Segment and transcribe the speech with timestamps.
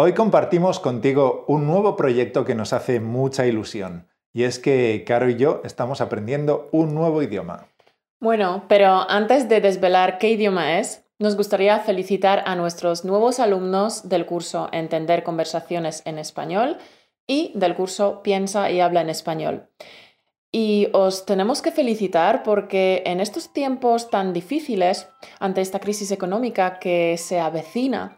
[0.00, 4.06] Hoy compartimos contigo un nuevo proyecto que nos hace mucha ilusión.
[4.32, 7.66] Y es que Caro y yo estamos aprendiendo un nuevo idioma.
[8.20, 14.08] Bueno, pero antes de desvelar qué idioma es, nos gustaría felicitar a nuestros nuevos alumnos
[14.08, 16.76] del curso Entender conversaciones en español
[17.26, 19.68] y del curso Piensa y habla en español.
[20.52, 25.08] Y os tenemos que felicitar porque en estos tiempos tan difíciles,
[25.40, 28.16] ante esta crisis económica que se avecina,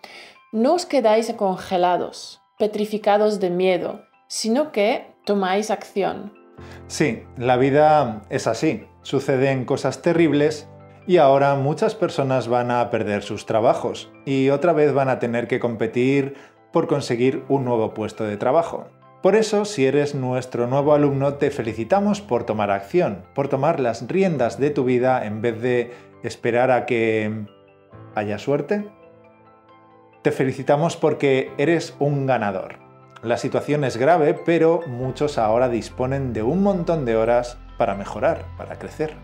[0.52, 6.32] no os quedáis congelados, petrificados de miedo, sino que tomáis acción.
[6.88, 8.84] Sí, la vida es así.
[9.02, 10.68] Suceden cosas terribles
[11.06, 15.46] y ahora muchas personas van a perder sus trabajos y otra vez van a tener
[15.46, 16.34] que competir
[16.72, 18.88] por conseguir un nuevo puesto de trabajo.
[19.22, 24.08] Por eso, si eres nuestro nuevo alumno, te felicitamos por tomar acción, por tomar las
[24.08, 25.92] riendas de tu vida en vez de
[26.22, 27.46] esperar a que
[28.14, 28.90] haya suerte.
[30.22, 32.74] Te felicitamos porque eres un ganador.
[33.22, 38.44] La situación es grave, pero muchos ahora disponen de un montón de horas para mejorar,
[38.58, 39.14] para crecer.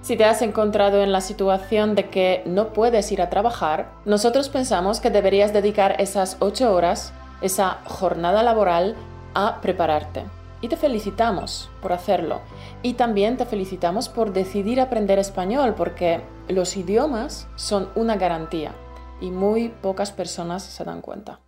[0.00, 4.48] Si te has encontrado en la situación de que no puedes ir a trabajar, nosotros
[4.48, 8.94] pensamos que deberías dedicar esas ocho horas esa jornada laboral
[9.34, 10.22] a prepararte.
[10.60, 12.42] Y te felicitamos por hacerlo.
[12.82, 18.72] Y también te felicitamos por decidir aprender español, porque los idiomas son una garantía
[19.20, 21.40] y muy pocas personas se dan cuenta.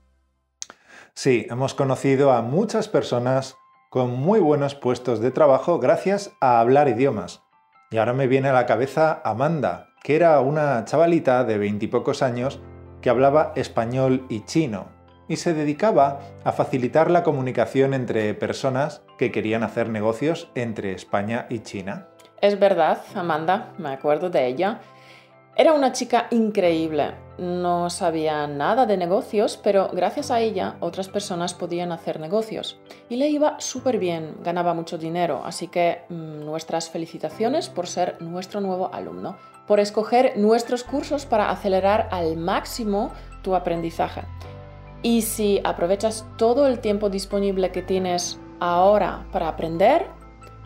[1.15, 3.57] Sí, hemos conocido a muchas personas
[3.91, 7.43] con muy buenos puestos de trabajo gracias a hablar idiomas.
[7.91, 12.61] Y ahora me viene a la cabeza Amanda, que era una chavalita de veintipocos años
[13.03, 19.31] que hablaba español y chino y se dedicaba a facilitar la comunicación entre personas que
[19.33, 22.09] querían hacer negocios entre España y China.
[22.41, 24.81] Es verdad, Amanda, me acuerdo de ella.
[25.55, 27.13] Era una chica increíble.
[27.37, 32.81] No sabía nada de negocios, pero gracias a ella otras personas podían hacer negocios.
[33.11, 35.43] Y le iba súper bien, ganaba mucho dinero.
[35.45, 41.51] Así que mm, nuestras felicitaciones por ser nuestro nuevo alumno, por escoger nuestros cursos para
[41.51, 43.13] acelerar al máximo
[43.43, 44.23] tu aprendizaje.
[45.03, 50.07] Y si aprovechas todo el tiempo disponible que tienes ahora para aprender,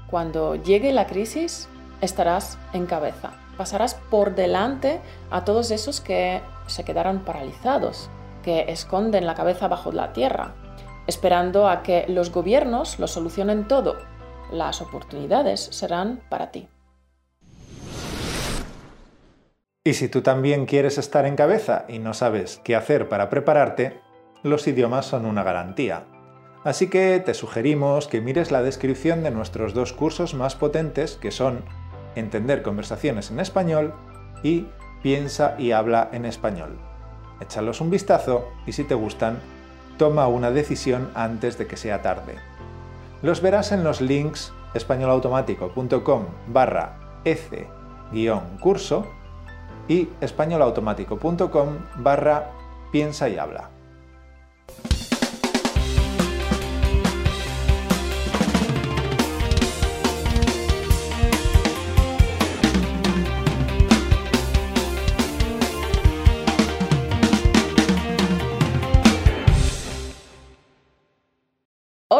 [0.08, 1.68] cuando llegue la crisis
[2.00, 3.45] estarás en cabeza.
[3.56, 5.00] Pasarás por delante
[5.30, 8.10] a todos esos que se quedaron paralizados,
[8.42, 10.54] que esconden la cabeza bajo la tierra,
[11.06, 13.96] esperando a que los gobiernos lo solucionen todo.
[14.50, 16.68] Las oportunidades serán para ti.
[19.84, 24.00] Y si tú también quieres estar en cabeza y no sabes qué hacer para prepararte,
[24.42, 26.06] los idiomas son una garantía.
[26.64, 31.30] Así que te sugerimos que mires la descripción de nuestros dos cursos más potentes que
[31.30, 31.64] son
[32.16, 33.94] Entender conversaciones en español
[34.42, 34.66] y
[35.06, 36.78] Piensa y habla en español.
[37.40, 39.38] Échalos un vistazo y si te gustan,
[39.98, 42.34] toma una decisión antes de que sea tarde.
[43.22, 49.06] Los verás en los links españolautomático.com barra ec-curso
[49.86, 51.68] y españolautomático.com
[51.98, 52.50] barra
[52.90, 53.75] piensa y habla.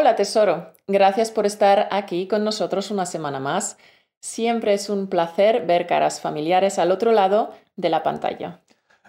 [0.07, 3.77] Hola tesoro, gracias por estar aquí con nosotros una semana más.
[4.21, 8.63] Siempre es un placer ver caras familiares al otro lado de la pantalla.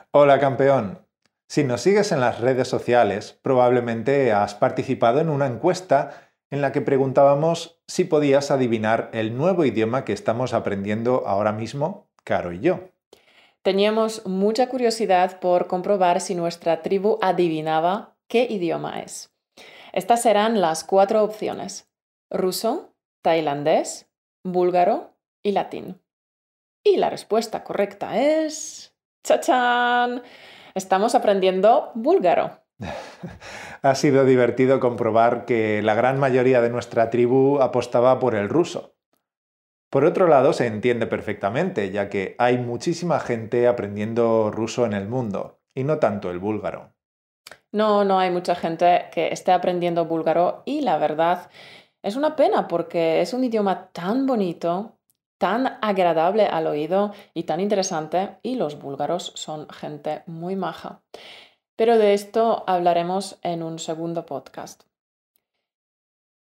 [0.10, 1.06] Hola campeón.
[1.48, 6.72] Si nos sigues en las redes sociales, probablemente has participado en una encuesta en la
[6.72, 12.60] que preguntábamos si podías adivinar el nuevo idioma que estamos aprendiendo ahora mismo, Caro y
[12.60, 12.90] yo.
[13.62, 19.37] Teníamos mucha curiosidad por comprobar si nuestra tribu adivinaba qué idioma es.
[19.94, 21.90] Estas serán las cuatro opciones.
[22.30, 24.10] Ruso, tailandés,
[24.44, 26.02] búlgaro y latín.
[26.84, 28.96] Y la respuesta correcta es...
[29.24, 30.24] ¡Chachán!
[30.74, 32.62] Estamos aprendiendo búlgaro.
[33.82, 38.96] ha sido divertido comprobar que la gran mayoría de nuestra tribu apostaba por el ruso.
[39.90, 45.08] Por otro lado, se entiende perfectamente, ya que hay muchísima gente aprendiendo ruso en el
[45.08, 46.94] mundo, y no tanto el búlgaro.
[47.78, 51.52] No, no hay mucha gente que esté aprendiendo búlgaro y la verdad
[52.02, 54.98] es una pena porque es un idioma tan bonito,
[55.38, 61.04] tan agradable al oído y tan interesante y los búlgaros son gente muy maja.
[61.76, 64.82] Pero de esto hablaremos en un segundo podcast.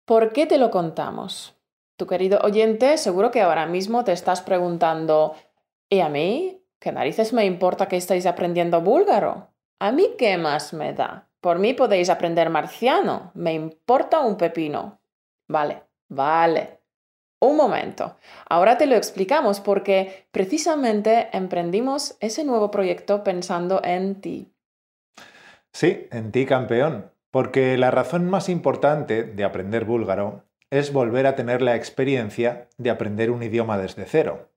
[0.05, 1.55] ¿Por qué te lo contamos?
[1.97, 5.33] Tu querido oyente, seguro que ahora mismo te estás preguntando,
[5.89, 6.63] ¿y a mí?
[6.79, 9.52] ¿Qué narices me importa que estáis aprendiendo búlgaro?
[9.83, 11.27] ¿A mí qué más me da?
[11.43, 15.01] por mí podéis aprender marciano, me importa un pepino.
[15.49, 16.79] Vale, vale.
[17.41, 18.15] Un momento,
[18.47, 24.53] ahora te lo explicamos porque precisamente emprendimos ese nuevo proyecto pensando en ti.
[25.73, 31.35] Sí, en ti campeón, porque la razón más importante de aprender búlgaro es volver a
[31.35, 34.49] tener la experiencia de aprender un idioma desde cero.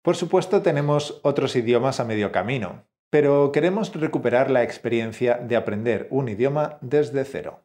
[0.00, 6.06] Por supuesto tenemos otros idiomas a medio camino, pero queremos recuperar la experiencia de aprender
[6.10, 7.60] un idioma desde cero.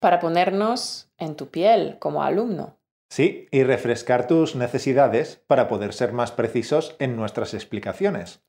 [0.00, 2.76] Para ponernos en tu piel como alumno.
[3.08, 8.42] Sí, y refrescar tus necesidades para poder ser más precisos en nuestras explicaciones.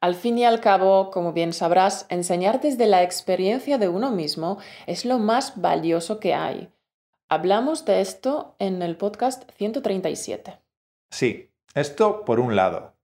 [0.00, 4.58] Al fin y al cabo, como bien sabrás, enseñar desde la experiencia de uno mismo
[4.86, 6.70] es lo más valioso que hay.
[7.28, 10.58] Hablamos de esto en el podcast 137.
[11.10, 12.94] Sí, esto por un lado.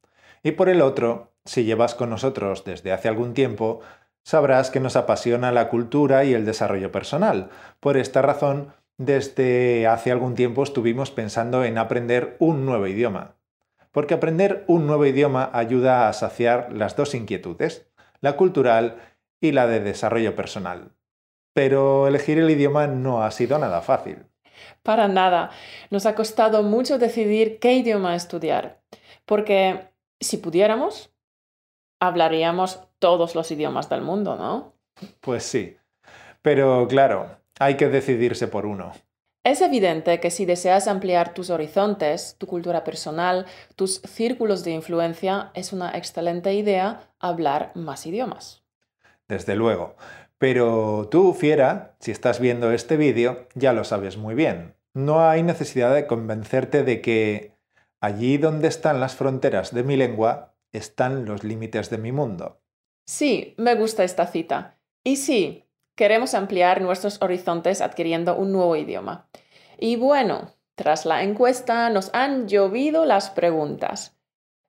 [0.42, 3.80] Y por el otro, si llevas con nosotros desde hace algún tiempo,
[4.22, 7.50] sabrás que nos apasiona la cultura y el desarrollo personal.
[7.80, 13.36] Por esta razón, desde hace algún tiempo estuvimos pensando en aprender un nuevo idioma.
[13.90, 17.90] Porque aprender un nuevo idioma ayuda a saciar las dos inquietudes,
[18.20, 18.96] la cultural
[19.40, 20.92] y la de desarrollo personal.
[21.52, 24.26] Pero elegir el idioma no ha sido nada fácil.
[24.82, 25.50] Para nada.
[25.90, 28.80] Nos ha costado mucho decidir qué idioma estudiar.
[29.26, 29.90] Porque
[30.20, 31.11] si pudiéramos,
[32.02, 34.74] hablaríamos todos los idiomas del mundo, ¿no?
[35.20, 35.76] Pues sí.
[36.42, 38.92] Pero claro, hay que decidirse por uno.
[39.44, 43.46] Es evidente que si deseas ampliar tus horizontes, tu cultura personal,
[43.76, 48.64] tus círculos de influencia, es una excelente idea hablar más idiomas.
[49.28, 49.94] Desde luego.
[50.38, 54.74] Pero tú, fiera, si estás viendo este vídeo, ya lo sabes muy bien.
[54.92, 57.54] No hay necesidad de convencerte de que
[58.00, 62.60] allí donde están las fronteras de mi lengua, están los límites de mi mundo.
[63.06, 64.78] Sí, me gusta esta cita.
[65.04, 69.28] Y sí, Queremos ampliar nuestros horizontes adquiriendo un nuevo idioma.
[69.78, 74.16] Y bueno, tras la encuesta nos han llovido las preguntas.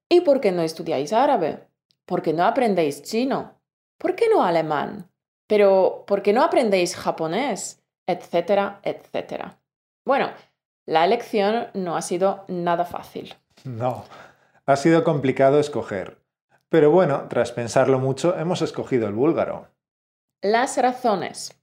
[0.10, 1.68] ¿Y por qué no estudiáis árabe?
[2.06, 3.62] ¿Por qué no aprendéis chino?
[3.98, 5.10] ¿Por qué no alemán?
[5.48, 7.82] Pero ¿por qué no aprendéis japonés?
[8.06, 9.60] Etcétera, etcétera.
[10.06, 10.32] Bueno,
[10.86, 13.34] la elección no ha sido nada fácil.
[13.64, 14.04] No,
[14.66, 16.20] ha sido complicado escoger.
[16.70, 19.68] Pero bueno, tras pensarlo mucho, hemos escogido el búlgaro.
[20.42, 21.60] Las razones.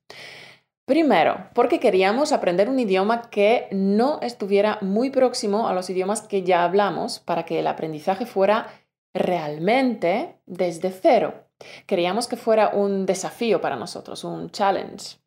[0.87, 6.43] Primero, porque queríamos aprender un idioma que no estuviera muy próximo a los idiomas que
[6.43, 8.69] ya hablamos para que el aprendizaje fuera
[9.15, 11.47] realmente desde cero.
[11.87, 15.19] Queríamos que fuera un desafío para nosotros, un challenge.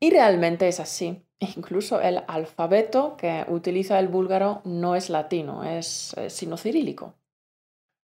[0.00, 1.25] Y realmente es así.
[1.40, 7.14] Incluso el alfabeto que utiliza el búlgaro no es latino, es, sino cirílico.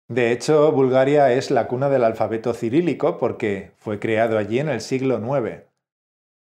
[0.10, 4.80] De hecho, Bulgaria es la cuna del alfabeto cirílico porque fue creado allí en el
[4.80, 5.64] siglo IX.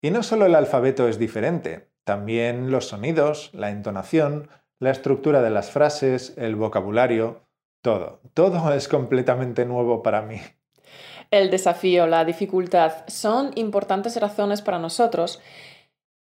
[0.04, 4.50] Y no solo el alfabeto es diferente, también los sonidos, la entonación,
[4.80, 7.42] la estructura de las frases, el vocabulario,
[7.82, 8.20] todo.
[8.36, 10.40] Todo es completamente nuevo para mí.
[11.32, 15.42] El desafío, la dificultad son importantes razones para nosotros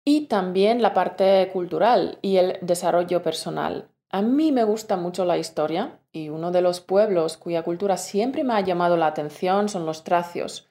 [0.03, 3.89] y también la parte cultural y el desarrollo personal.
[4.09, 8.44] A mí me gusta mucho la historia y uno de los pueblos cuya cultura siempre
[8.44, 10.68] me ha llamado la atención son los tracios.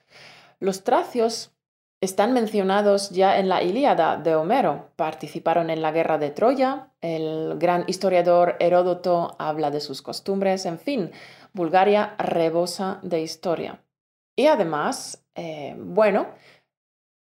[0.59, 1.51] Los tracios
[2.01, 4.89] están mencionados ya en la Ilíada de Homero.
[4.95, 10.79] Participaron en la guerra de Troya, el gran historiador Heródoto habla de sus costumbres, en
[10.79, 11.11] fin,
[11.53, 13.83] Bulgaria rebosa de historia.
[14.35, 16.27] Y además, eh, bueno,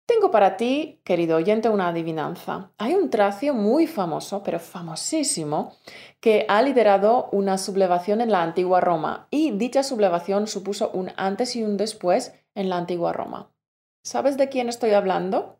[0.07, 2.73] tengo para ti, querido oyente, una adivinanza.
[2.79, 5.75] Hay un tracio muy famoso, pero famosísimo,
[6.21, 11.57] que ha liderado una sublevación en la antigua Roma y dicha sublevación supuso un antes
[11.57, 13.51] y un después en la antigua Roma.
[14.03, 15.59] ¿Sabes de quién estoy hablando?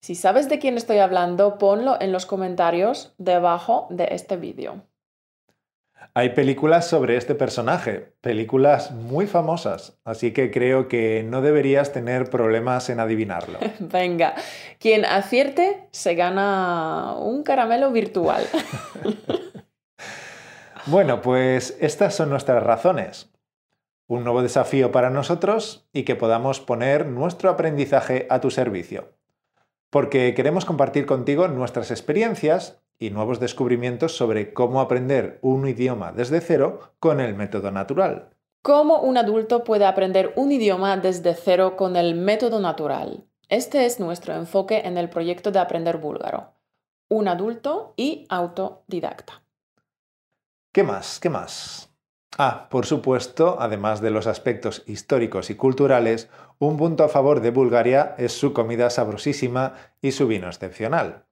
[0.00, 4.82] Si sabes de quién estoy hablando, ponlo en los comentarios debajo de este vídeo.
[6.14, 12.30] Hay películas sobre este personaje, películas muy famosas, así que creo que no deberías tener
[12.30, 13.58] problemas en adivinarlo.
[13.80, 14.34] Venga,
[14.78, 18.44] quien acierte se gana un caramelo virtual.
[20.86, 23.30] bueno, pues estas son nuestras razones.
[24.08, 29.12] Un nuevo desafío para nosotros y que podamos poner nuestro aprendizaje a tu servicio.
[29.90, 36.40] Porque queremos compartir contigo nuestras experiencias y nuevos descubrimientos sobre cómo aprender un idioma desde
[36.40, 38.30] cero con el método natural.
[38.62, 43.24] ¿Cómo un adulto puede aprender un idioma desde cero con el método natural?
[43.48, 46.54] Este es nuestro enfoque en el proyecto de aprender búlgaro.
[47.08, 49.44] Un adulto y autodidacta.
[50.72, 51.20] ¿Qué más?
[51.20, 51.90] ¿Qué más?
[52.38, 57.50] Ah, por supuesto, además de los aspectos históricos y culturales, un punto a favor de
[57.50, 61.25] Bulgaria es su comida sabrosísima y su vino excepcional.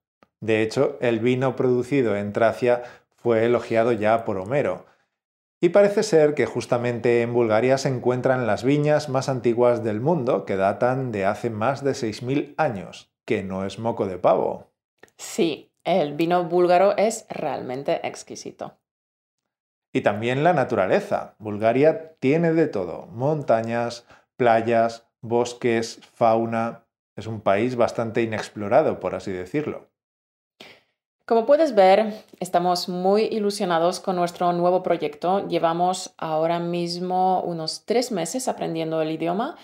[0.45, 2.83] De hecho, el vino producido en Tracia
[3.17, 4.85] fue elogiado ya por Homero.
[5.59, 10.45] Y parece ser que justamente en Bulgaria se encuentran las viñas más antiguas del mundo,
[10.45, 14.71] que datan de hace más de 6.000 años, que no es moco de pavo.
[15.17, 18.77] Sí, el vino búlgaro es realmente exquisito.
[19.95, 21.37] Y también la naturaleza.
[21.39, 26.85] Bulgaria tiene de todo, montañas, playas, bosques, fauna.
[27.17, 29.94] Es un país bastante inexplorado, por así decirlo.
[31.27, 35.49] Como puedes ver, estamos muy ilusionados con nuestro nuevo proyecto.
[35.49, 39.57] Llevamos ahora mismo unos tres meses aprendiendo el idioma.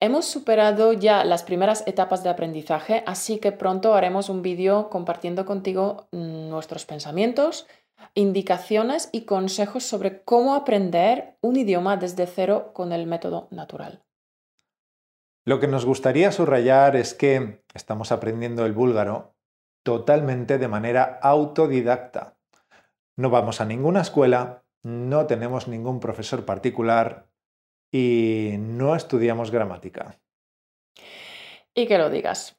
[0.00, 5.44] Hemos superado ya las primeras etapas de aprendizaje, así que pronto haremos un vídeo compartiendo
[5.44, 7.66] contigo mm, nuestros pensamientos,
[8.14, 14.02] indicaciones y consejos sobre cómo aprender un idioma desde cero con el método natural.
[15.44, 19.33] Lo que nos gustaría subrayar es que estamos aprendiendo el búlgaro
[19.84, 22.36] totalmente de manera autodidacta.
[23.16, 27.28] No vamos a ninguna escuela, no tenemos ningún profesor particular
[27.92, 30.18] y no estudiamos gramática.
[31.72, 32.58] Y que lo digas.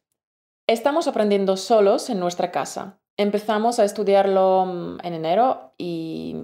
[0.67, 6.35] Estamos aprendiendo solos en nuestra casa Empezamos a estudiarlo mm, en enero y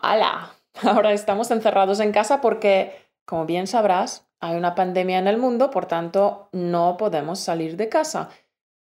[0.00, 0.54] ¡ala!
[0.82, 2.94] Ahora estamos encerrados en casa porque,
[3.26, 7.88] como bien sabrás, hay una pandemia en el mundo, por tanto no podemos salir de
[7.88, 8.30] casa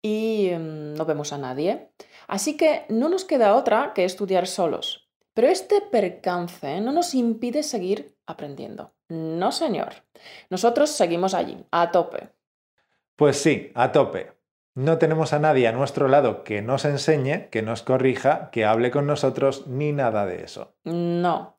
[0.07, 1.89] y mm, no vemos a nadie.
[2.27, 5.09] Así que no nos queda otra que estudiar solos.
[5.33, 8.93] Pero este percance no nos impide seguir aprendiendo.
[9.09, 9.93] No, señor.
[10.49, 12.29] Nosotros seguimos allí, a tope.
[13.15, 14.31] Pues sí, a tope.
[14.75, 18.91] No tenemos a nadie a nuestro lado que nos enseñe, que nos corrija, que hable
[18.91, 20.75] con nosotros, ni nada de eso.
[20.83, 21.55] No.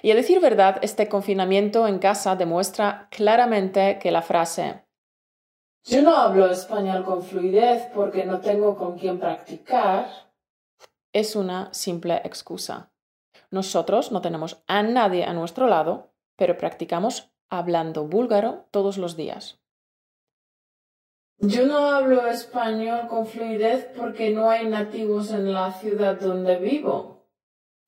[0.00, 4.82] Y a decir verdad, este confinamiento en casa demuestra claramente que la frase
[5.84, 10.06] Yo no hablo español con fluidez porque no tengo con quién practicar
[11.12, 12.92] es una simple excusa.
[13.50, 19.60] Nosotros no tenemos a nadie a nuestro lado, pero practicamos hablando búlgaro todos los días.
[21.38, 27.26] Yo no hablo español con fluidez porque no hay nativos en la ciudad donde vivo.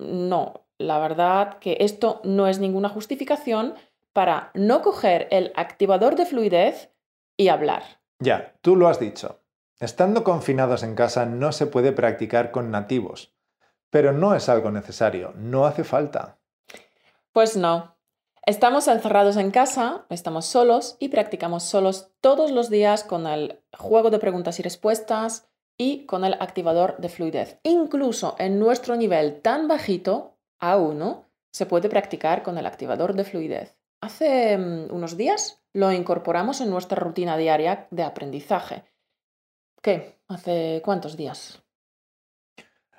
[0.00, 3.74] No, la verdad que esto no es ninguna justificación
[4.12, 6.93] para no coger el activador de fluidez
[7.36, 7.82] y hablar.
[8.18, 9.40] Ya, tú lo has dicho.
[9.80, 13.34] Estando confinados en casa no se puede practicar con nativos,
[13.90, 16.38] pero no es algo necesario, no hace falta.
[17.32, 17.94] Pues no,
[18.46, 24.10] Estamos encerrados en casa, estamos solos y practicamos solos todos los días con el juego
[24.10, 25.48] de preguntas y respuestas
[25.78, 27.58] y con el activador de fluidez.
[27.62, 33.78] Incluso en nuestro nivel tan bajito, A1, se puede practicar con el activador de fluidez.
[34.02, 38.84] Hace mm, unos días lo incorporamos en nuestra rutina diaria de aprendizaje.
[39.82, 40.18] ¿Qué?
[40.28, 41.62] ¿Hace cuántos días?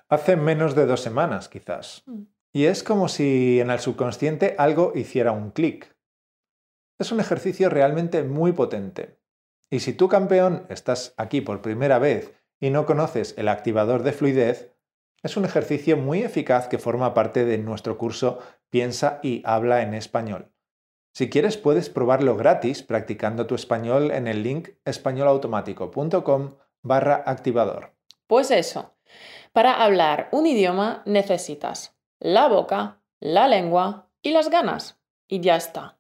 [0.10, 2.04] Hace menos de dos semanas, quizás.
[2.06, 2.24] Mm.
[2.54, 5.96] Y es como si en el subconsciente algo hiciera un clic.
[7.00, 9.20] Es un ejercicio realmente muy potente.
[9.70, 14.14] Y si tú, campeón, estás aquí por primera vez y no conoces el activador de
[14.14, 14.74] fluidez,
[15.24, 18.40] es un ejercicio muy eficaz que forma parte de nuestro curso
[18.70, 20.52] Piensa y habla en español.
[21.16, 27.94] Si quieres puedes probarlo gratis practicando tu español en el link españolautomático.com barra activador.
[28.28, 28.92] Pues eso,
[29.54, 35.00] para hablar un idioma necesitas la boca, la lengua y las ganas.
[35.30, 35.98] Y ya está.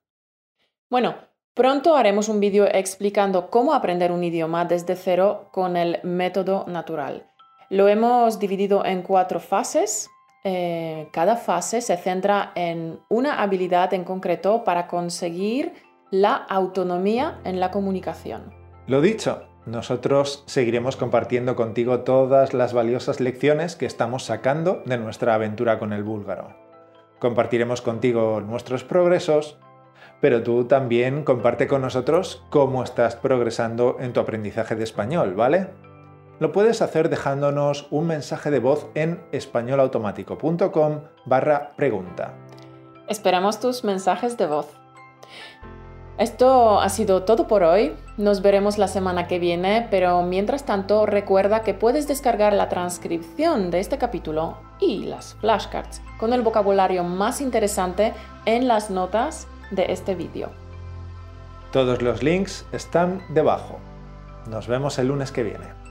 [0.90, 1.16] Bueno,
[1.54, 7.32] pronto haremos un vídeo explicando cómo aprender un idioma desde cero con el método natural.
[7.70, 10.10] Lo hemos dividido en cuatro fases.
[10.48, 15.74] Eh, cada fase se centra en una habilidad en concreto para conseguir
[16.12, 18.54] la autonomía en la comunicación.
[18.86, 25.34] Lo dicho, nosotros seguiremos compartiendo contigo todas las valiosas lecciones que estamos sacando de nuestra
[25.34, 26.56] aventura con el búlgaro.
[27.18, 29.58] Compartiremos contigo nuestros progresos,
[30.22, 35.70] pero tú también comparte con nosotros cómo estás progresando en tu aprendizaje de español, ¿vale?
[36.39, 42.34] Lo puedes hacer dejándonos un mensaje de voz en españolautomático.com barra pregunta.
[43.08, 44.68] Esperamos tus mensajes de voz.
[46.18, 47.94] Esto ha sido todo por hoy.
[48.18, 53.70] Nos veremos la semana que viene, pero mientras tanto recuerda que puedes descargar la transcripción
[53.70, 58.13] de este capítulo y las flashcards con el vocabulario más interesante
[58.46, 60.50] en las notas de este vídeo.
[61.72, 63.80] Todos los links están debajo.
[64.50, 65.85] Nos vemos el lunes que viene.